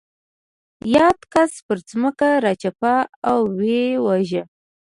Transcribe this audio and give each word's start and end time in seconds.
یاد 0.95 1.19
کس 1.33 1.51
پر 1.65 1.77
ځمکه 1.89 2.29
راچپه 2.43 2.93
او 3.29 3.39
ویې 3.57 3.85
واژه. 4.05 4.43